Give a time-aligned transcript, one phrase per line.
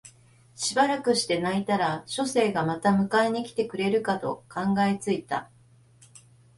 [0.55, 5.51] しばらくして泣いたら書生がまた迎えに来てくれるかと考え付いた